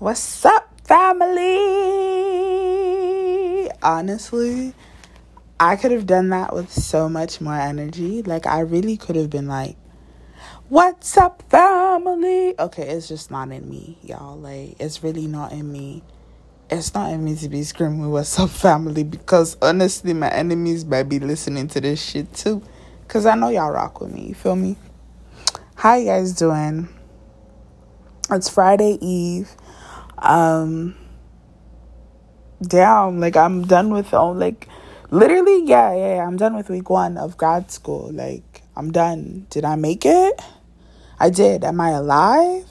[0.00, 1.58] What's up, family?
[3.82, 4.72] Honestly,
[5.58, 8.22] I could have done that with so much more energy.
[8.22, 9.76] Like, I really could have been like,
[10.68, 12.54] What's up, family?
[12.60, 14.38] Okay, it's just not in me, y'all.
[14.38, 16.04] Like, it's really not in me.
[16.70, 19.02] It's not in me to be screaming, What's up, family?
[19.02, 22.62] Because honestly, my enemies might be listening to this shit too.
[23.02, 24.28] Because I know y'all rock with me.
[24.28, 24.76] You feel me?
[25.74, 26.88] How you guys doing?
[28.30, 29.56] It's Friday Eve
[30.22, 30.94] um
[32.62, 34.68] damn like i'm done with all like
[35.10, 39.46] literally yeah, yeah yeah i'm done with week one of grad school like i'm done.
[39.50, 40.40] Did i make it?
[41.20, 41.64] I did.
[41.64, 42.66] Am i alive?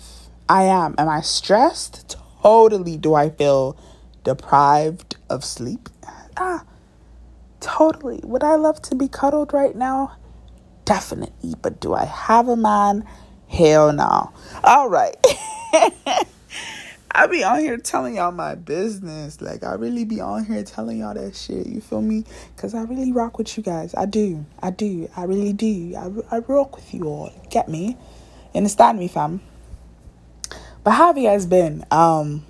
[0.47, 0.95] I am.
[0.97, 2.15] Am i stressed?
[2.41, 2.97] Totally.
[2.97, 3.77] Do i feel
[4.23, 5.89] deprived of sleep?
[6.37, 6.63] Ah
[7.59, 8.19] totally.
[8.23, 10.17] Would i love to be cuddled right now?
[10.85, 13.05] Definitely but do i have a man?
[13.49, 14.31] Hell no.
[14.63, 15.15] All right
[17.11, 19.41] I be on here telling y'all my business.
[19.41, 21.67] Like, I really be on here telling y'all that shit.
[21.67, 22.25] You feel me?
[22.55, 23.95] Because I really rock with you guys.
[23.95, 24.45] I do.
[24.61, 25.09] I do.
[25.17, 25.95] I really do.
[25.95, 27.33] I, I rock with you all.
[27.49, 27.97] Get me?
[28.55, 29.41] Understand me, fam?
[30.83, 31.85] But how have you guys been?
[31.91, 32.45] Um,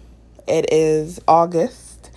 [0.48, 2.12] It is August.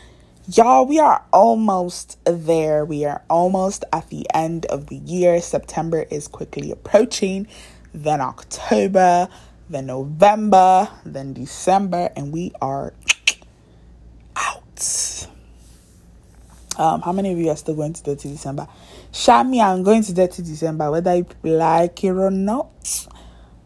[0.52, 2.84] Y'all, we are almost there.
[2.84, 5.41] We are almost at the end of the year.
[5.41, 7.47] September is quickly approaching.
[7.94, 9.28] Then October
[9.70, 12.92] then November, then December, and we are
[14.34, 15.28] out.
[16.76, 18.66] Um, how many of you are still going to Dirty December?
[19.12, 23.06] Shami, I'm going to Dirty December, whether you like it or not.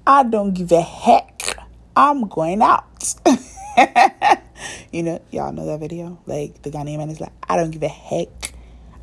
[0.07, 1.57] I don't give a heck.
[1.97, 3.15] I'm going out.
[4.93, 6.19] you know, y'all know that video?
[6.27, 8.53] Like the Ghanaian man is like, I don't give a heck.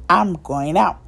[0.07, 0.99] I'm going out.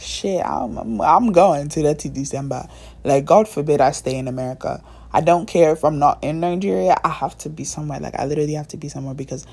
[0.00, 2.66] Shit, I'm, I'm, I'm going to Dirty December.
[3.04, 4.82] Like, God forbid I stay in America.
[5.14, 6.96] I don't care if I'm not in Nigeria.
[7.04, 8.00] I have to be somewhere.
[8.00, 9.46] Like I literally have to be somewhere because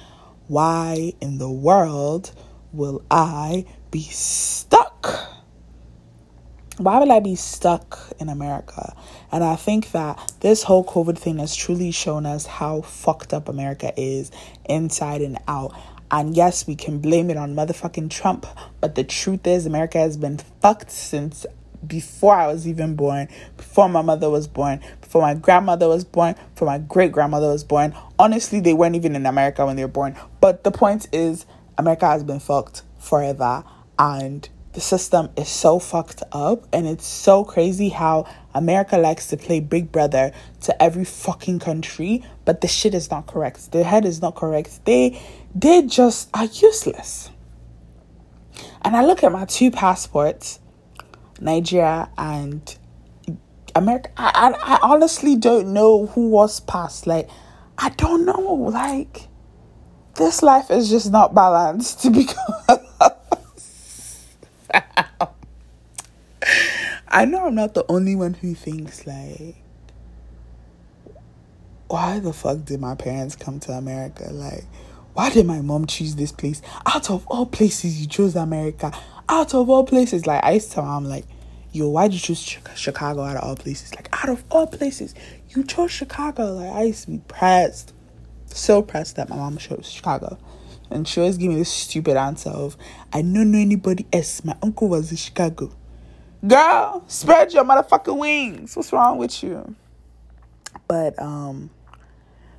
[0.48, 2.32] why in the world
[2.74, 5.08] will I be stuck?
[6.78, 8.96] Why will I be stuck in America?
[9.32, 13.48] And I think that this whole COVID thing has truly shown us how fucked up
[13.48, 14.32] America is
[14.66, 15.80] inside and out.
[16.10, 18.48] And yes, we can blame it on motherfucking Trump,
[18.82, 21.46] but the truth is, America has been fucked since
[21.86, 23.28] before I was even born,
[23.58, 27.64] before my mother was born, before my grandmother was born, before my great grandmother was
[27.64, 27.96] born.
[28.20, 30.16] Honestly, they weren't even in America when they were born.
[30.40, 31.46] But the point is,
[31.78, 33.64] America has been fucked forever.
[33.98, 36.68] And the system is so fucked up.
[36.72, 40.32] And it's so crazy how America likes to play big brother
[40.62, 42.24] to every fucking country.
[42.46, 43.72] But the shit is not correct.
[43.72, 44.86] Their head is not correct.
[44.86, 45.22] They,
[45.54, 47.30] they just are useless.
[48.84, 50.60] And I look at my two passports
[51.42, 52.78] Nigeria and
[53.76, 54.10] America.
[54.16, 57.08] I, I, I honestly don't know who was past.
[57.08, 57.30] Like,
[57.78, 58.54] I don't know.
[58.72, 59.28] Like,
[60.16, 62.38] this life is just not balanced to because
[67.08, 69.58] I know I'm not the only one who thinks like
[71.92, 74.30] why the fuck did my parents come to America?
[74.32, 74.64] Like,
[75.14, 76.62] why did my mom choose this place?
[76.86, 78.94] Out of all places, you chose America
[79.32, 81.26] out of all places, like I used to tell mom, like,
[81.72, 83.96] yo, why'd you choose Chicago out of all places?
[83.96, 85.16] Like, out of all places,
[85.50, 86.54] you chose Chicago.
[86.54, 87.94] Like, I used to be pressed,
[88.48, 90.38] so pressed that my mom chose Chicago.
[90.92, 92.76] And she always gave me this stupid answer of,
[93.14, 94.44] I don't know anybody else.
[94.44, 95.72] My uncle was in Chicago.
[96.46, 98.76] Girl, spread your motherfucking wings.
[98.76, 99.76] What's wrong with you?
[100.90, 101.70] But, um,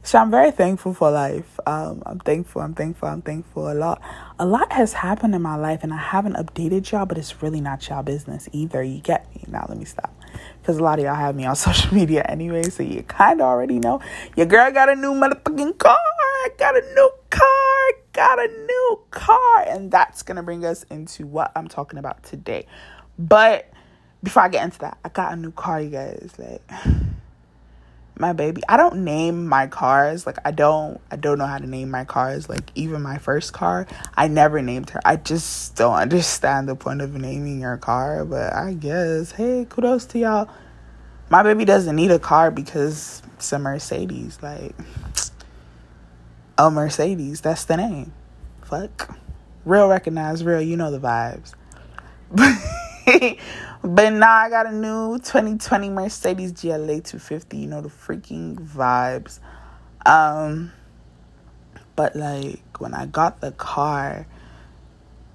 [0.02, 1.60] so I'm very thankful for life.
[1.66, 2.62] Um, I'm thankful.
[2.62, 3.08] I'm thankful.
[3.08, 3.70] I'm thankful.
[3.70, 4.02] A lot,
[4.42, 7.06] a lot has happened in my life, and I haven't updated y'all.
[7.06, 8.82] But it's really not y'all business either.
[8.82, 9.44] You get me?
[9.46, 10.12] Now let me stop,
[10.60, 13.46] because a lot of y'all have me on social media anyway, so you kind of
[13.46, 14.00] already know.
[14.36, 15.96] Your girl got a new motherfucking car.
[15.96, 17.46] I got a new car.
[18.12, 22.66] Got a new car, and that's gonna bring us into what I'm talking about today.
[23.16, 23.70] But
[24.24, 26.32] before I get into that, I got a new car, you guys.
[26.36, 26.62] Like
[28.18, 28.62] my baby.
[28.68, 30.26] I don't name my cars.
[30.26, 33.52] Like i don't i don't know how to name my cars like even my first
[33.52, 33.86] car.
[34.16, 35.00] I never named her.
[35.04, 40.04] I just don't understand the point of naming your car but i guess hey kudos
[40.06, 40.48] to y'all.
[41.30, 44.74] My baby doesn't need a car because it's a mercedes like
[46.58, 48.12] a mercedes that's the name.
[48.62, 49.18] Fuck.
[49.64, 51.54] Real recognize real you know the vibes
[53.84, 57.56] but now I got a new 2020 Mercedes GLA 250.
[57.56, 59.40] You know the freaking vibes.
[60.06, 60.72] Um,
[61.96, 64.26] but like when I got the car,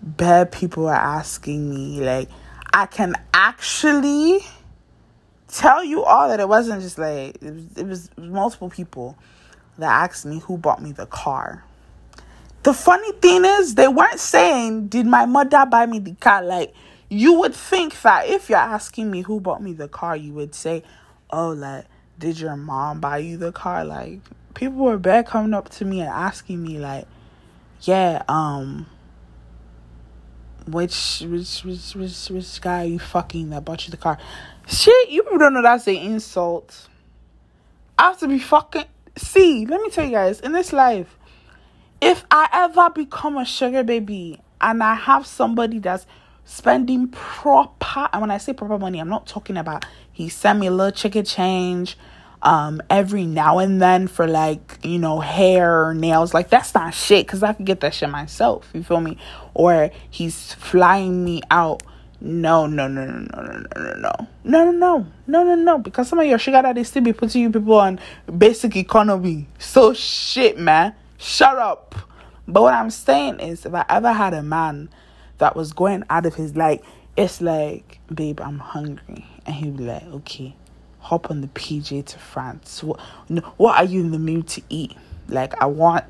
[0.02, 2.30] bad people were asking me like,
[2.74, 4.40] I can actually
[5.48, 9.18] tell you all that it wasn't just like it was, it was, multiple people.
[9.78, 11.64] that asked me who bought me the car.
[12.64, 16.44] The funny thing is, they weren't saying, Did my mother buy me the car?
[16.44, 16.74] Like,
[17.10, 20.54] you would think that if you're asking me who bought me the car, you would
[20.54, 20.84] say,
[21.30, 21.86] Oh, like,
[22.18, 23.86] did your mom buy you the car?
[23.86, 24.20] Like,
[24.54, 27.06] people were bad coming up to me and asking me, like,
[27.82, 28.88] Yeah, um,
[30.66, 34.18] which which which which which guy you fucking that bought you the car?
[34.68, 36.90] Shit, you people don't know that's an insult.
[37.98, 38.86] I have to be fucking
[39.18, 41.18] see, let me tell you guys, in this life,
[42.02, 46.06] if I ever become a sugar baby and I have somebody that's
[46.48, 50.68] spending proper and when I say proper money, I'm not talking about he sent me
[50.68, 51.98] a little chicken change
[52.44, 56.34] um every now and then for like you know hair nails.
[56.34, 59.18] Like that's not shit because i can get that shit myself you feel me?
[59.54, 61.84] Or he's flying me out.
[62.22, 64.28] No no no no no no no no no.
[64.44, 65.08] No no no.
[65.28, 65.78] No no no.
[65.80, 68.00] Because some of your sugar daddy still be putting you people on
[68.36, 69.48] basic economy.
[69.60, 70.96] So shit man.
[71.18, 71.96] Shut up.
[72.48, 74.90] But what i'm saying is if i ever had a man
[75.38, 76.84] that was going out of his like
[77.16, 80.56] it's like babe i'm hungry and he'd be like okay
[81.08, 82.84] hop on the PJ to France.
[82.84, 83.00] What,
[83.56, 84.96] what are you in the mood to eat?
[85.30, 86.04] Like, I want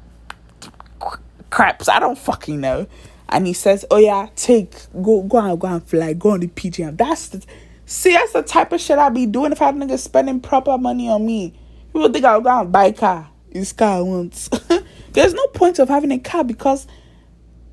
[1.52, 1.88] crepes.
[1.88, 2.88] I don't fucking know.
[3.30, 6.48] And he says, "Oh yeah, take go go and go and fly, go on the
[6.48, 7.46] PJ." That's the
[7.86, 10.78] see, that's the type of shit i'd be doing if I had niggas spending proper
[10.78, 11.54] money on me.
[11.92, 13.30] People think I'll go and buy car.
[13.52, 14.50] His car wants.
[15.12, 16.88] There's no point of having a car because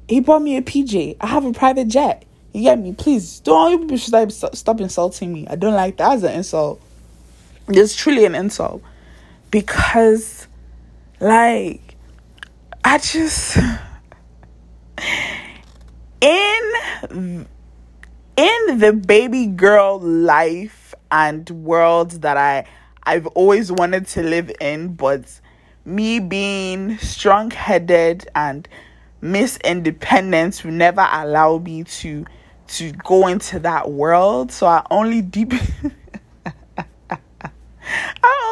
[0.09, 1.17] he bought me a PJ.
[1.21, 2.25] I have a private jet.
[2.53, 2.93] You get me?
[2.93, 5.47] Please don't stop insulting me.
[5.49, 6.81] I don't like that as an insult.
[7.69, 8.83] It's truly an insult
[9.51, 10.47] because,
[11.21, 11.97] like,
[12.85, 13.57] I just
[16.21, 17.47] in
[18.37, 22.67] in the baby girl life and world that I
[23.05, 25.41] I've always wanted to live in, but
[25.85, 28.67] me being strong headed and
[29.25, 32.27] Miss Independence will never allow me to
[32.67, 34.53] to go into that world.
[34.53, 35.55] So I only deep
[37.11, 37.17] I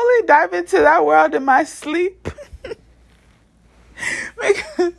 [0.00, 2.26] only dive into that world in my sleep.
[4.40, 4.94] because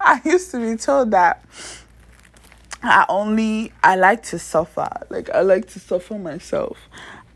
[0.00, 1.44] I used to be told that
[2.80, 4.88] I only I like to suffer.
[5.10, 6.78] Like I like to suffer myself.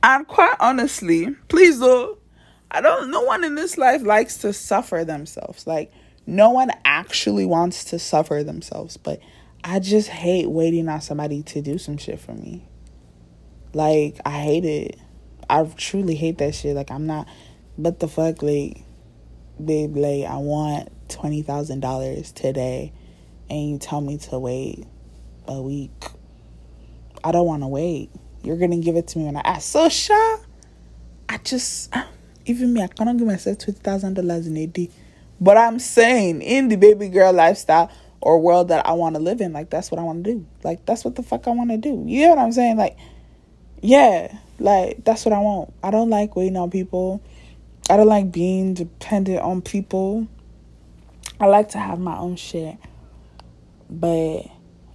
[0.05, 2.19] And quite honestly, please though,
[2.71, 5.67] I don't no one in this life likes to suffer themselves.
[5.67, 5.91] Like
[6.27, 9.21] no one actually wants to suffer themselves, but
[9.63, 12.67] I just hate waiting on somebody to do some shit for me.
[13.73, 14.99] Like I hate it.
[15.49, 16.77] I truly hate that shit.
[16.77, 17.27] Like I'm not
[17.77, 18.83] but the fuck like
[19.63, 22.93] babe like I want twenty thousand dollars today
[23.49, 24.87] and you tell me to wait
[25.47, 26.05] a week.
[27.23, 28.11] I don't wanna wait.
[28.43, 29.71] You're gonna give it to me when I ask.
[29.71, 30.41] So sure.
[31.29, 31.93] I just
[32.47, 34.91] even me, I cannot give myself twenty thousand dollars in a day.
[35.41, 37.91] But I'm saying in the baby girl lifestyle
[38.21, 40.47] or world that I want to live in, like that's what I want to do.
[40.63, 42.05] Like that's what the fuck I want to do.
[42.07, 42.77] You know what I'm saying?
[42.77, 42.99] Like,
[43.81, 45.73] yeah, like, that's what I want.
[45.83, 47.23] I don't like waiting on people.
[47.89, 50.29] I don't like being dependent on people.
[51.41, 52.77] I like to have my own shit.
[53.89, 54.43] But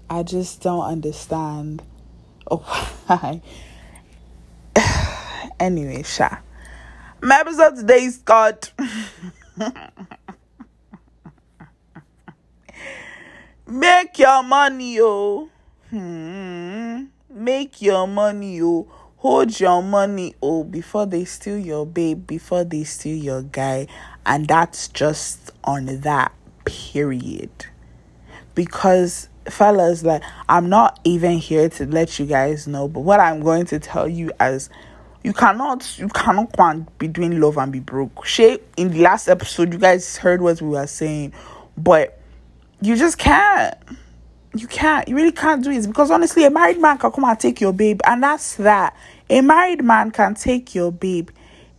[0.10, 1.82] I just don't understand
[2.48, 3.42] why.
[5.60, 6.38] anyway, Sha.
[7.22, 8.72] My episode today is called
[13.68, 15.50] Make your money, oh.
[15.90, 17.06] Hmm.
[17.30, 18.88] Make your money, oh
[19.26, 23.88] hold your money oh before they steal your babe before they steal your guy
[24.24, 26.32] and that's just on that
[26.64, 27.50] period
[28.54, 33.40] because fellas like i'm not even here to let you guys know but what i'm
[33.40, 34.70] going to tell you as
[35.24, 39.28] you cannot you cannot want be doing love and be broke shape in the last
[39.28, 41.34] episode you guys heard what we were saying
[41.76, 42.15] but
[42.86, 43.76] you just can't
[44.56, 47.40] you can't you really can't do it because honestly a married man can come and
[47.40, 48.96] take your babe and that's that
[49.30, 51.30] a married man can take your babe.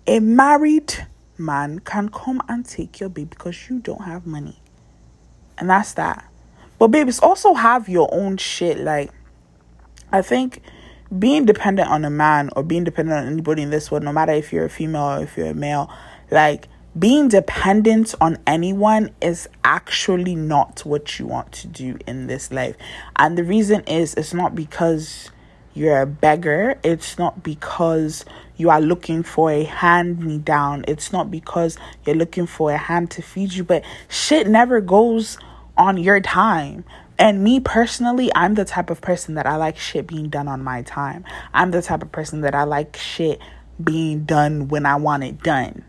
[0.07, 1.07] A married
[1.39, 4.61] man can come and take your babe because you don't have money.
[5.59, 6.29] And that's that.
[6.79, 8.79] But babies also have your own shit.
[8.79, 9.11] Like,
[10.11, 10.61] I think
[11.17, 14.33] being dependent on a man or being dependent on anybody in this world, no matter
[14.33, 15.89] if you're a female or if you're a male,
[16.33, 22.51] like being dependent on anyone is actually not what you want to do in this
[22.51, 22.77] life.
[23.17, 25.31] And the reason is it's not because
[25.75, 26.79] you're a beggar.
[26.83, 28.25] It's not because
[28.57, 30.87] you are looking for a hand me down.
[30.89, 31.77] It's not because
[32.07, 35.37] you're looking for a hand to feed you, but shit never goes
[35.77, 36.85] on your time.
[37.19, 40.65] And me personally, I'm the type of person that I like shit being done on
[40.65, 41.25] my time.
[41.53, 43.41] I'm the type of person that I like shit
[43.83, 45.85] being done when I want it done.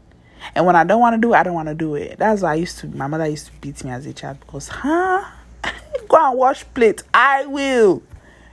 [0.58, 2.18] And when I don't want to do it, I don't want to do it.
[2.18, 2.88] That's why I used to.
[2.88, 5.24] My mother used to beat me as a child because, huh?
[6.10, 7.04] Go and wash plates.
[7.14, 8.02] I will.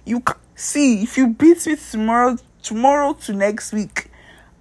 [0.05, 0.23] You
[0.55, 4.11] see if you beat me tomorrow, tomorrow to next week,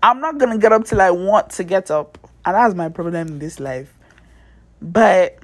[0.02, 3.28] I'm not gonna get up till I want to get up, and that's my problem
[3.28, 3.94] in this life.
[4.82, 5.38] But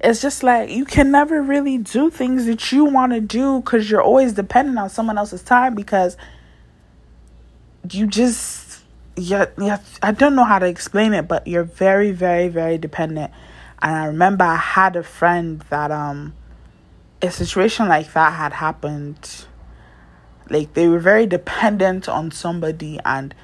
[0.00, 3.90] it's just like you can never really do things that you want to do because
[3.90, 6.16] you're always dependent on someone else's time because
[7.90, 8.61] you just
[9.16, 13.30] yeah, yeah i don't know how to explain it but you're very very very dependent
[13.80, 16.34] and i remember i had a friend that um
[17.20, 19.46] a situation like that had happened
[20.50, 23.34] like they were very dependent on somebody and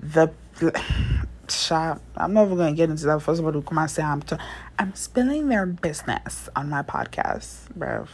[0.00, 0.30] the
[2.16, 3.20] I'm never gonna get into that.
[3.20, 4.36] First of all, to come and say I'm t-
[4.78, 8.06] I'm spilling their business on my podcast, bro.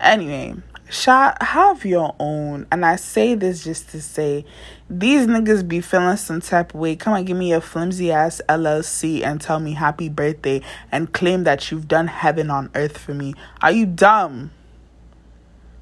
[0.00, 0.54] Anyway,
[0.90, 2.66] Sha, have your own.
[2.70, 4.44] And I say this just to say,
[4.88, 6.94] these niggas be feeling some type of way.
[6.94, 10.60] Come and give me a flimsy ass LLC and tell me happy birthday
[10.92, 13.34] and claim that you've done heaven on earth for me.
[13.62, 14.50] Are you dumb?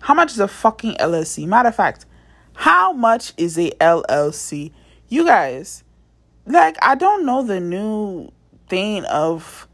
[0.00, 1.46] How much is a fucking LLC?
[1.46, 2.06] Matter of fact,
[2.54, 4.72] how much is a LLC?
[5.08, 5.84] You guys,
[6.46, 8.30] like I don't know the new
[8.68, 9.68] thing of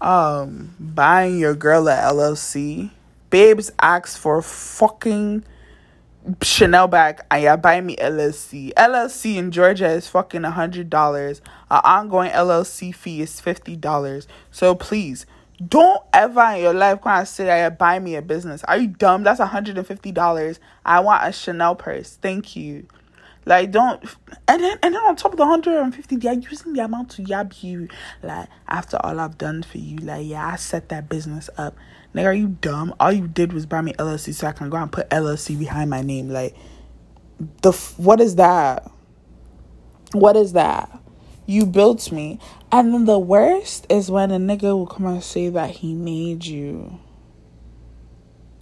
[0.00, 2.90] um buying your girl a LLC.
[3.30, 5.44] Babes ask for fucking
[6.42, 8.72] Chanel bag and you buy me LLC.
[8.74, 11.40] LLC in Georgia is fucking a hundred dollars.
[11.70, 14.28] An ongoing LLC fee is fifty dollars.
[14.50, 15.26] So please
[15.66, 18.64] don't ever in your life come and say that you buy me a business.
[18.64, 19.22] Are you dumb?
[19.22, 20.60] That's a hundred and fifty dollars.
[20.84, 22.18] I want a Chanel purse.
[22.20, 22.86] Thank you.
[23.46, 24.02] Like don't
[24.46, 27.10] and then and then on top of the hundred and fifty, they're using the amount
[27.12, 27.88] to yab you.
[28.22, 31.76] Like after all I've done for you, like yeah, I set that business up.
[32.14, 32.94] Nigga, are you dumb?
[32.98, 35.90] All you did was buy me LLC so I can go and put LLC behind
[35.90, 36.28] my name.
[36.28, 36.56] Like
[37.62, 38.90] the what is that?
[40.12, 40.98] What is that?
[41.46, 42.38] You built me.
[42.72, 46.44] And then the worst is when a nigga will come and say that he made
[46.44, 46.98] you.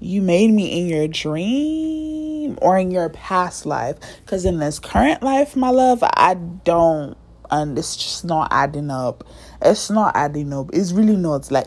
[0.01, 3.97] You made me in your dream or in your past life.
[4.25, 7.17] Because in this current life, my love, I don't.
[7.51, 9.25] And it's just not adding up.
[9.61, 10.71] It's not adding up.
[10.73, 11.51] It's really not.
[11.51, 11.67] like,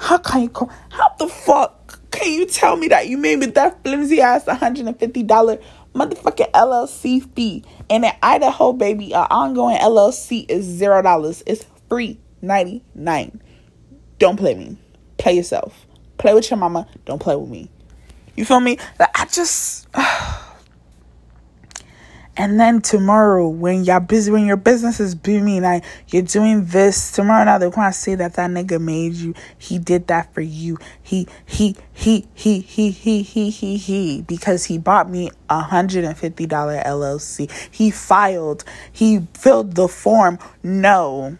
[0.00, 0.70] how can you come?
[0.88, 5.62] How the fuck can you tell me that you made me that flimsy ass $150
[5.94, 7.62] motherfucking LLC fee?
[7.90, 11.42] And in Idaho, baby, an ongoing LLC is zero dollars.
[11.46, 13.42] It's free ninety nine.
[14.18, 14.78] Don't play me.
[15.18, 15.86] Play yourself.
[16.16, 16.88] Play with your mama.
[17.04, 17.70] Don't play with me.
[18.36, 18.78] You feel me?
[18.98, 19.86] Like I just.
[22.40, 27.12] And then tomorrow, when you're busy, when your business is booming, like you're doing this,
[27.12, 29.34] tomorrow now they're gonna say that that nigga made you.
[29.58, 30.78] He did that for you.
[31.02, 36.04] He, he, he, he, he, he, he, he, he, because he bought me a hundred
[36.04, 37.50] and fifty dollar LLC.
[37.70, 38.64] He filed.
[38.90, 40.38] He filled the form.
[40.62, 41.36] No,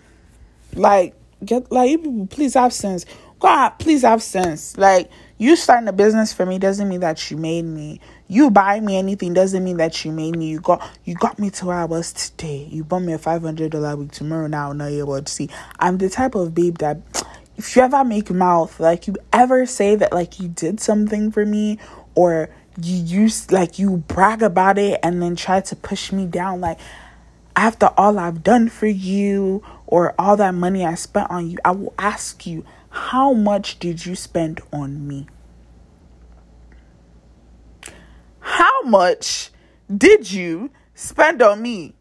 [0.75, 3.07] like get like please have sense.
[3.39, 4.77] God, please have sense.
[4.77, 8.03] Like you starting a business for me doesn't mean that you made me.
[8.31, 10.51] You buy me anything doesn't mean that you made me.
[10.51, 12.69] You got you got me to where I was today.
[12.71, 14.47] You bought me a five hundred dollar week tomorrow.
[14.47, 15.51] Now, now you're about to see.
[15.81, 16.99] I'm the type of babe that
[17.57, 21.45] if you ever make mouth, like you ever say that like you did something for
[21.45, 21.81] me,
[22.15, 26.61] or you use like you brag about it and then try to push me down,
[26.61, 26.79] like
[27.57, 31.73] after all I've done for you or all that money I spent on you, I
[31.73, 35.27] will ask you how much did you spend on me?
[38.41, 39.51] How much
[39.95, 41.95] did you spend on me?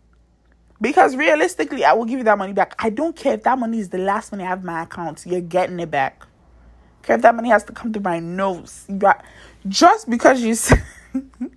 [0.81, 2.75] Because realistically, I will give you that money back.
[2.79, 5.25] I don't care if that money is the last money I have in my account.
[5.25, 6.25] You're getting it back.
[7.03, 8.85] Care if that money has to come through my nose.
[8.97, 9.23] Got,
[9.67, 10.55] just because you.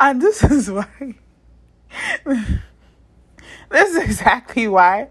[0.00, 0.86] and this is why.
[2.24, 5.08] this is exactly why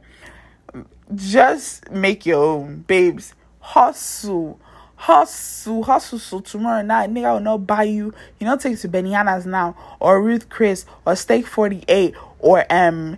[1.15, 3.33] just make your own, babes.
[3.59, 4.59] Hustle.
[4.99, 8.13] Hustle, hustle, so tomorrow night, nigga will not buy you.
[8.37, 13.17] You know, take to Benihana's now, or Ruth Chris, or Steak 48, or um,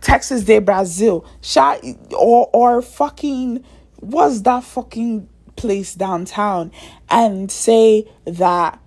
[0.00, 1.84] Texas de Brazil, shot,
[2.16, 3.62] or or fucking,
[3.96, 6.72] what's that fucking place downtown,
[7.10, 8.80] and say that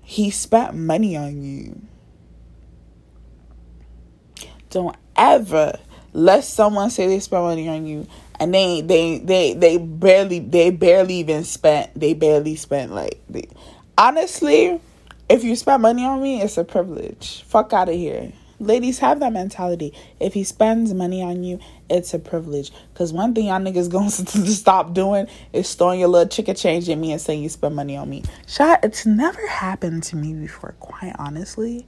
[0.00, 1.82] he spent money on you.
[4.70, 5.78] Don't ever
[6.14, 8.06] let someone say they spent money on you
[8.40, 13.48] and they they they they barely they barely even spent they barely spent like they,
[13.96, 14.80] honestly
[15.28, 17.42] if you spend money on me it's a privilege.
[17.42, 18.32] Fuck out of here.
[18.60, 19.92] Ladies have that mentality.
[20.18, 22.72] If he spends money on you it's a privilege.
[22.92, 23.90] Because one thing y'all niggas
[24.32, 27.76] to stop doing is throwing your little chicken change at me and saying you spend
[27.76, 28.24] money on me.
[28.46, 31.86] Shot it's never happened to me before quite honestly.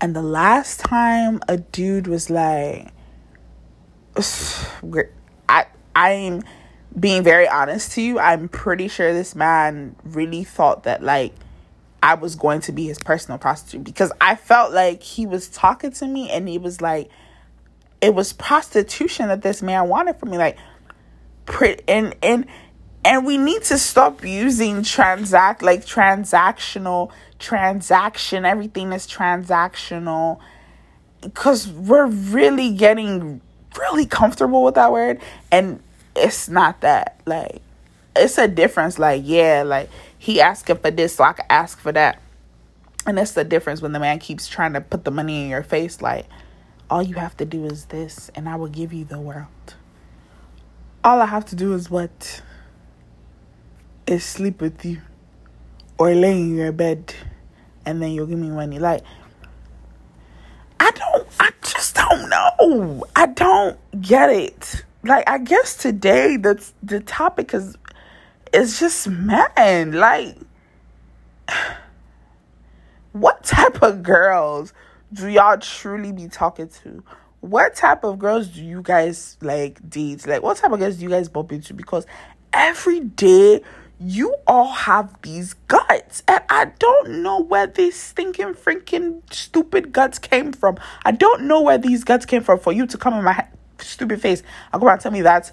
[0.00, 2.90] And the last time a dude was like,
[5.94, 6.42] I'm
[6.98, 11.32] being very honest to you, I'm pretty sure this man really thought that like
[12.02, 15.92] I was going to be his personal prostitute because I felt like he was talking
[15.92, 17.10] to me and he was like
[18.00, 20.56] it was prostitution that this man wanted from me like
[21.88, 22.46] and and
[23.04, 30.38] and we need to stop using transact like transactional transaction everything is transactional
[31.20, 33.40] because we're really getting
[33.78, 35.80] really comfortable with that word and
[36.16, 37.62] it's not that like
[38.16, 41.92] it's a difference like yeah like he asking for this so i can ask for
[41.92, 42.20] that
[43.06, 45.62] and that's the difference when the man keeps trying to put the money in your
[45.62, 46.26] face like
[46.90, 49.46] all you have to do is this and i will give you the world
[51.04, 52.42] all i have to do is what
[54.06, 55.00] is sleep with you
[55.96, 57.14] or lay in your bed
[57.86, 58.78] and then you'll give me money.
[58.78, 59.02] Like,
[60.78, 63.06] I don't, I just don't know.
[63.16, 64.84] I don't get it.
[65.02, 67.76] Like, I guess today the the topic is
[68.52, 69.92] is just man.
[69.92, 70.36] Like,
[73.12, 74.72] what type of girls
[75.12, 77.02] do y'all truly be talking to?
[77.40, 80.26] What type of girls do you guys like date?
[80.26, 81.72] Like, what type of girls do you guys bump into?
[81.72, 82.06] Because
[82.52, 83.62] every day
[84.00, 90.18] you all have these guts and i don't know where these stinking freaking stupid guts
[90.18, 90.76] came from.
[91.04, 92.58] I don't know where these guts came from.
[92.58, 93.46] For you to come in my
[93.78, 94.42] stupid face
[94.72, 95.50] and come and tell me that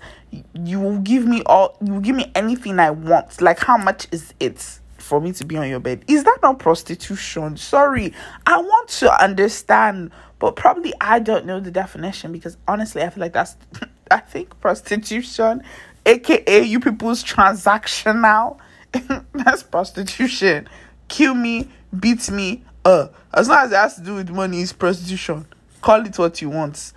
[0.54, 3.42] you will give me all you will give me anything i want.
[3.42, 6.04] Like how much is it for me to be on your bed?
[6.08, 7.58] Is that not prostitution?
[7.58, 8.14] Sorry.
[8.46, 13.22] I want to understand but probably i don't know the definition because honestly i feel
[13.22, 13.56] like that's
[14.12, 15.64] i think prostitution
[16.08, 18.58] aka you people's transactional.
[19.34, 20.68] That's prostitution.
[21.08, 23.10] Kill me, beat me, uh.
[23.34, 25.46] As long as it has to do with money, it's prostitution.
[25.82, 26.94] Call it what you want.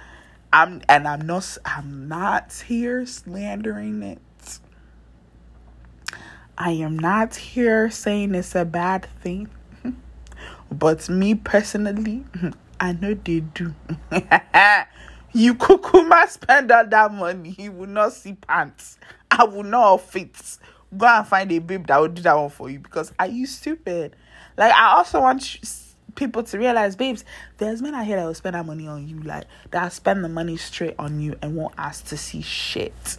[0.52, 4.18] I'm and I'm not I'm not here slandering it.
[6.56, 9.48] I am not here saying it's a bad thing.
[10.70, 12.24] but me personally,
[12.80, 13.74] I know they do.
[15.32, 17.54] You kukuma spend all that money.
[17.58, 18.98] You will not see pants.
[19.30, 20.58] I will not fit.
[20.96, 23.46] Go and find a babe that will do that one for you because are you
[23.46, 24.16] stupid?
[24.56, 25.58] Like I also want
[26.16, 27.24] people to realize, babes,
[27.58, 30.28] there's men out here that will spend that money on you, like that spend the
[30.28, 33.18] money straight on you and won't ask to see shit.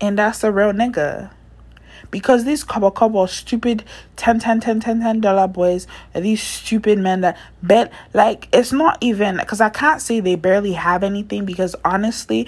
[0.00, 1.30] And that's a real nigga
[2.10, 3.84] because these couple couple stupid
[4.16, 8.72] 10 10 10 10 10 dollar boys are these stupid men that bet like it's
[8.72, 12.46] not even because i can't say they barely have anything because honestly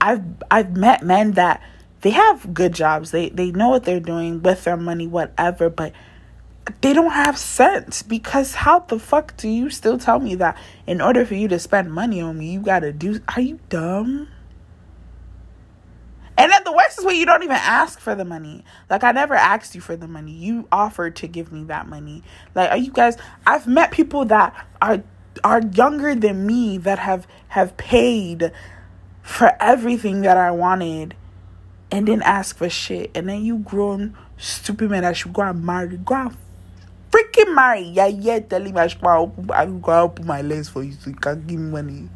[0.00, 1.62] i've i've met men that
[2.02, 3.12] they have good jobs.
[3.12, 5.92] They they know what they're doing with their money whatever but
[6.80, 11.00] they don't have sense because how the fuck do you still tell me that in
[11.00, 14.28] order for you to spend money on me you gotta do are you dumb
[16.42, 18.64] and then the worst is when you don't even ask for the money.
[18.90, 20.32] Like I never asked you for the money.
[20.32, 22.24] You offered to give me that money.
[22.56, 25.04] Like are you guys I've met people that are
[25.44, 28.50] are younger than me that have have paid
[29.22, 31.14] for everything that I wanted
[31.92, 33.12] and didn't ask for shit.
[33.14, 35.96] And then you grown stupid man I should go and marry.
[35.96, 36.36] Go and
[37.12, 37.82] freaking marry.
[37.82, 41.14] Yeah, yeah, telling me I should go and open my legs for you so you
[41.14, 42.08] can give me money.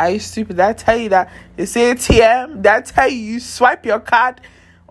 [0.00, 0.58] Are you stupid?
[0.58, 2.66] I tell you that it's ATM?
[2.66, 4.40] I tell you you swipe your card?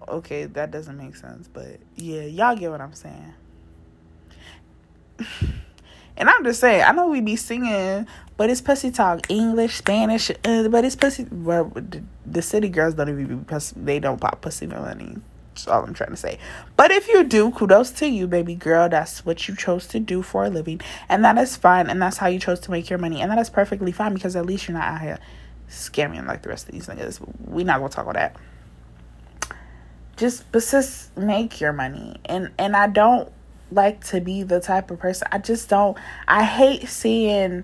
[0.07, 3.33] Okay, that doesn't make sense, but yeah, y'all get what I'm saying.
[6.17, 10.29] And I'm just saying, I know we be singing, but it's pussy talk, English, Spanish,
[10.43, 11.25] uh, but it's pussy.
[11.31, 13.73] Well, the, the city girls don't even be pussy.
[13.79, 15.15] They don't pop pussy no money.
[15.65, 16.39] That's all I'm trying to say.
[16.75, 18.89] But if you do, kudos to you, baby girl.
[18.89, 20.81] That's what you chose to do for a living.
[21.07, 21.89] And that is fine.
[21.89, 23.21] And that's how you chose to make your money.
[23.21, 25.19] And that is perfectly fine because at least you're not out here
[25.69, 27.19] scamming like the rest of these niggas.
[27.45, 28.35] We're not gonna talk about that.
[30.17, 32.17] Just, but just make your money.
[32.25, 33.31] And and I don't
[33.71, 35.27] like to be the type of person.
[35.31, 35.97] I just don't.
[36.27, 37.63] I hate seeing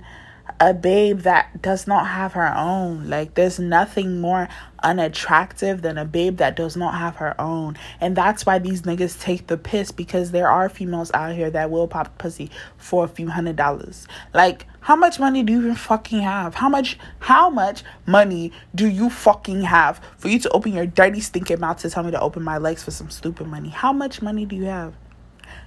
[0.59, 3.09] a babe that does not have her own.
[3.09, 4.47] Like, there's nothing more
[4.81, 7.77] unattractive than a babe that does not have her own.
[7.99, 11.71] And that's why these niggas take the piss because there are females out here that
[11.71, 14.07] will pop pussy for a few hundred dollars.
[14.33, 16.55] Like, how much money do you even fucking have?
[16.55, 21.19] How much, how much money do you fucking have for you to open your dirty,
[21.19, 23.69] stinking mouth to tell me to open my legs for some stupid money?
[23.69, 24.93] How much money do you have?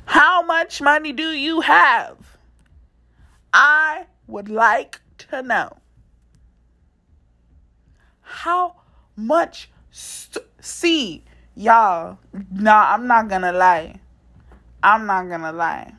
[0.06, 2.16] How much money do you have?
[3.52, 5.76] I would like to know
[8.20, 8.76] how
[9.16, 11.24] much st- see
[11.56, 12.18] y'all
[12.52, 13.98] nah i'm not gonna lie
[14.82, 15.92] i'm not gonna lie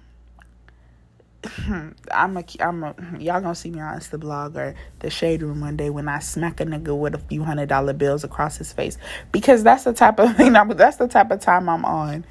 [2.12, 5.62] I'm a, I'm a, y'all gonna see me on Insta blog or the shade room
[5.62, 8.74] one day when I smack a nigga with a few hundred dollar bills across his
[8.74, 8.98] face
[9.32, 10.54] because that's the type of thing.
[10.54, 12.26] That's the type of time I'm on.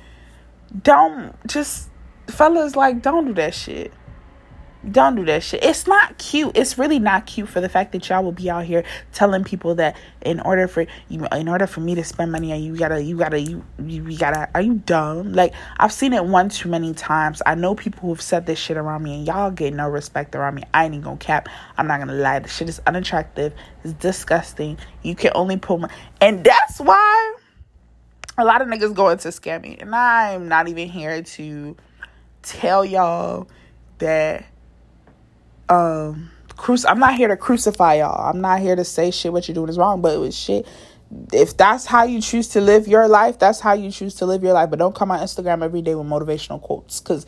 [0.82, 1.88] Don't just
[2.28, 3.92] fellas like don't do that shit.
[4.88, 5.64] Don't do that shit.
[5.64, 6.56] It's not cute.
[6.56, 9.74] It's really not cute for the fact that y'all will be out here telling people
[9.74, 13.02] that in order for you, in order for me to spend money on you, gotta,
[13.02, 14.48] you gotta, you, you, gotta.
[14.54, 15.32] Are you dumb?
[15.32, 17.42] Like I've seen it one too many times.
[17.44, 20.54] I know people who've said this shit around me, and y'all get no respect around
[20.54, 20.62] me.
[20.72, 21.48] I ain't gonna cap.
[21.76, 22.38] I'm not gonna lie.
[22.38, 23.52] The shit is unattractive.
[23.82, 24.78] It's disgusting.
[25.02, 27.34] You can only pull my, and that's why
[28.38, 29.82] a lot of niggas go into scamming.
[29.82, 31.76] And I'm not even here to
[32.42, 33.48] tell y'all
[33.98, 34.46] that
[35.68, 38.28] um cruci- I'm not here to crucify y'all.
[38.28, 40.66] I'm not here to say shit what you're doing is wrong, but it was shit.
[41.32, 44.42] If that's how you choose to live your life, that's how you choose to live
[44.42, 44.68] your life.
[44.68, 47.24] But don't come on Instagram every day with motivational quotes because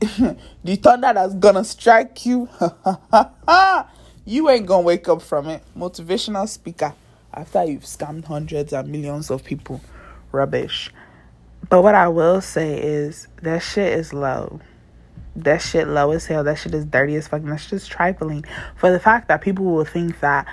[0.64, 2.48] the thunder that's gonna strike you,
[4.24, 5.62] you ain't gonna wake up from it.
[5.76, 6.94] Motivational speaker
[7.32, 9.80] after you've scammed hundreds and millions of people.
[10.32, 10.90] Rubbish.
[11.70, 14.60] But what I will say is that shit is low
[15.44, 16.44] that shit low as hell.
[16.44, 17.46] That shit is dirty as fucking.
[17.46, 18.44] That's just trifling.
[18.76, 20.46] For the fact that people will think that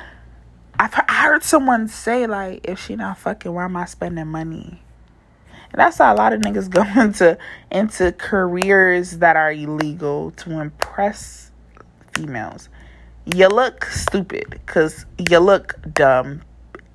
[0.79, 4.27] I've heard, I heard someone say like, if she not fucking, why am I spending
[4.27, 4.81] money?
[5.71, 7.37] And that's how a lot of niggas go into
[7.71, 11.51] into careers that are illegal to impress
[12.15, 12.69] females.
[13.25, 16.41] You look stupid because you look dumb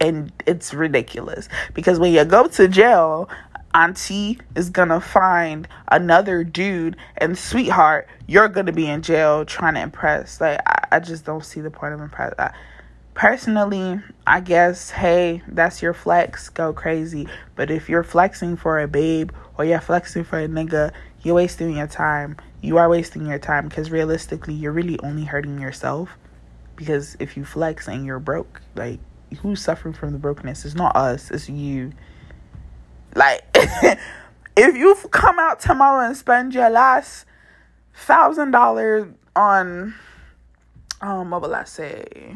[0.00, 3.28] and it's ridiculous because when you go to jail
[3.74, 9.80] auntie is gonna find another dude and sweetheart you're gonna be in jail trying to
[9.80, 10.40] impress.
[10.40, 12.52] Like i, I just don't see the point of impress I,
[13.12, 17.28] personally i guess hey that's your flex go crazy.
[17.54, 21.76] But if you're flexing for a babe or you're flexing for a nigga you're wasting
[21.76, 22.36] your time.
[22.62, 26.16] You are wasting your time because realistically you're really only hurting yourself.
[26.76, 29.00] Because if you flex and you're broke like
[29.42, 30.64] who's suffering from the brokenness?
[30.64, 31.92] It's not us it's you
[33.14, 33.44] like,
[34.56, 37.26] if you come out tomorrow and spend your last
[37.94, 39.94] thousand dollars on,
[41.00, 42.34] um, what will I say?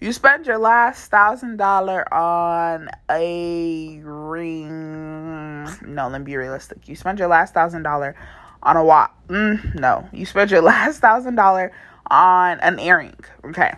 [0.00, 5.64] You spend your last thousand dollar on a ring.
[5.82, 6.88] No, let me be realistic.
[6.88, 8.14] You spend your last thousand dollar
[8.62, 9.10] on a watch.
[9.26, 11.72] Mm, no, you spend your last thousand dollar
[12.06, 13.16] on an earring.
[13.44, 13.74] Okay,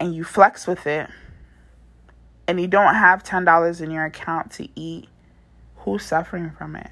[0.00, 1.08] and you flex with it
[2.48, 5.08] and you don't have $10 in your account to eat,
[5.76, 6.90] who's suffering from it?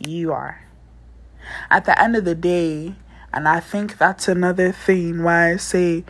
[0.00, 0.64] You are.
[1.70, 2.94] At the end of the day,
[3.32, 6.04] and I think that's another thing why I say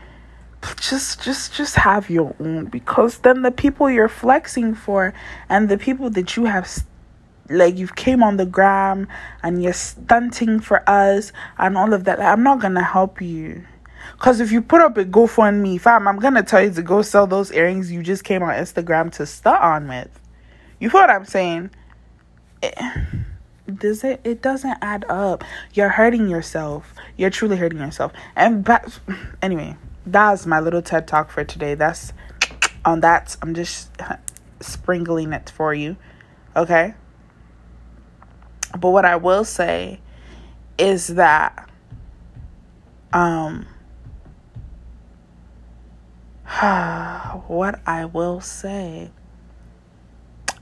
[0.80, 5.14] just just just have your own because then the people you're flexing for
[5.48, 6.68] and the people that you have
[7.48, 9.06] like you've came on the gram
[9.42, 13.64] and you're stunting for us and all of that i'm not gonna help you
[14.16, 17.26] because if you put up a GoFundMe, fam, I'm gonna tell you to go sell
[17.26, 20.20] those earrings you just came on Instagram to start on with.
[20.80, 21.70] You feel what I'm saying?
[22.62, 22.74] It,
[23.74, 24.20] does it?
[24.24, 25.44] It doesn't add up.
[25.74, 26.94] You're hurting yourself.
[27.16, 28.12] You're truly hurting yourself.
[28.34, 29.00] And but
[29.42, 29.76] anyway,
[30.06, 31.74] that's my little TED talk for today.
[31.74, 32.12] That's
[32.84, 33.36] on that.
[33.42, 33.90] I'm just
[34.60, 35.96] sprinkling it for you.
[36.54, 36.94] Okay.
[38.78, 40.00] But what I will say
[40.78, 41.68] is that
[43.12, 43.66] um
[47.48, 49.10] what I will say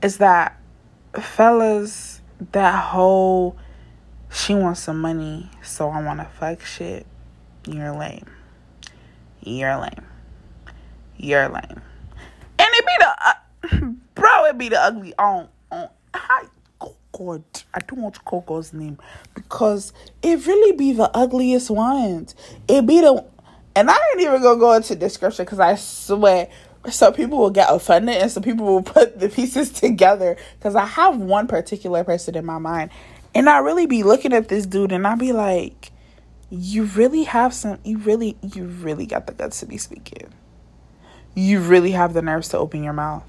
[0.03, 0.59] is that,
[1.21, 3.57] fellas, that whole
[4.33, 7.07] she wants some money, so I want to fuck shit,
[7.69, 8.27] you're lame.
[9.41, 10.05] You're lame.
[11.17, 11.81] You're lame.
[12.59, 16.49] And it be the, uh, bro, it be the ugly on, on, hi.
[17.17, 18.99] God, I don't want call name
[19.35, 22.35] because it really be the ugliest ones.
[22.67, 23.25] It be the
[23.77, 26.49] and I ain't even gonna go into description because I swear
[26.91, 30.87] some people will get offended and some people will put the pieces together because I
[30.87, 32.91] have one particular person in my mind.
[33.35, 35.91] And I really be looking at this dude and I be like,
[36.51, 40.33] you really have some, you really, you really got the guts to be speaking.
[41.35, 43.25] You really have the nerves to open your mouth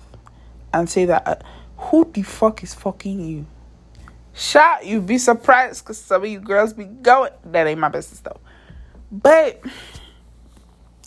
[0.72, 1.36] and say that, uh,
[1.78, 3.48] who the fuck is fucking you?
[4.34, 7.32] Shot, you'd be surprised because some of you girls be going.
[7.46, 8.40] That ain't my business though.
[9.12, 9.62] But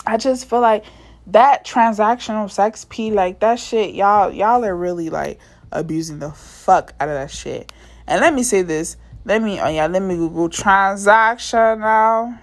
[0.09, 0.85] I just feel like
[1.27, 5.39] that transactional sex p like that shit y'all y'all are really like
[5.71, 7.71] abusing the fuck out of that shit.
[8.07, 8.97] And let me say this.
[9.27, 12.39] Let me oh yeah, let me Google transactional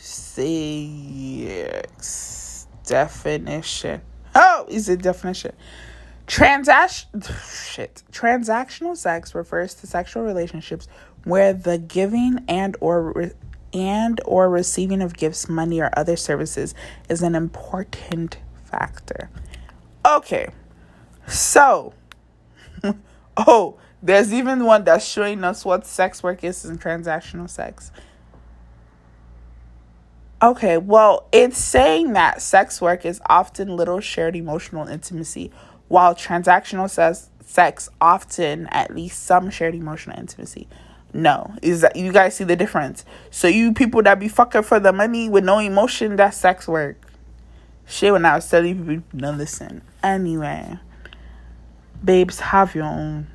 [0.00, 0.50] sex
[2.84, 4.00] definition.
[4.34, 5.52] Oh, is it definition?
[6.26, 7.22] Transaction
[7.64, 8.02] shit.
[8.10, 10.88] Transactional sex refers to sexual relationships
[11.22, 13.32] where the giving and or re-
[13.72, 16.74] and or receiving of gifts, money or other services
[17.08, 19.30] is an important factor.
[20.06, 20.48] Okay.
[21.26, 21.94] So,
[23.36, 27.92] oh, there's even one that's showing us what sex work is in transactional sex.
[30.42, 35.50] Okay, well, it's saying that sex work is often little shared emotional intimacy
[35.88, 40.66] while transactional sex, sex often at least some shared emotional intimacy.
[41.12, 43.04] No, is that you guys see the difference?
[43.30, 46.96] So you people that be fucking for the money with no emotion, that's sex work.
[47.86, 49.82] Shit, when I was telling people, no, listen.
[50.02, 50.78] Anyway,
[52.04, 53.26] babes, have your own.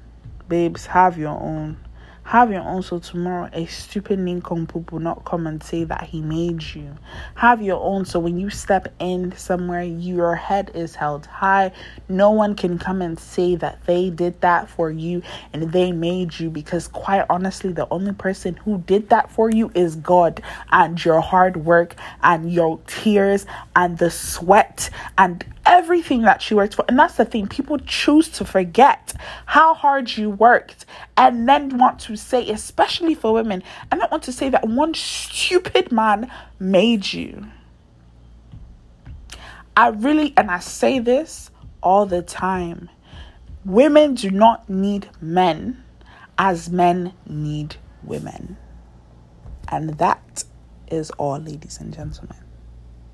[0.47, 1.77] Babes, have your own
[2.25, 6.21] have your own so tomorrow a stupid nincompoop will not come and say that he
[6.21, 6.97] made you.
[7.35, 11.71] Have your own so when you step in somewhere, your head is held high.
[12.09, 15.21] No one can come and say that they did that for you
[15.53, 19.71] and they made you because, quite honestly, the only person who did that for you
[19.75, 26.41] is God and your hard work and your tears and the sweat and everything that
[26.41, 26.85] she worked for.
[26.87, 29.13] And that's the thing, people choose to forget
[29.45, 30.85] how hard you worked
[31.17, 34.93] and then want to say, especially for women, and not want to say that one
[34.93, 37.47] stupid man made you.
[39.77, 41.51] I really, and I say this
[41.81, 42.89] all the time
[43.65, 45.83] women do not need men
[46.37, 48.57] as men need women.
[49.67, 50.43] And that
[50.87, 52.44] is all, ladies and gentlemen.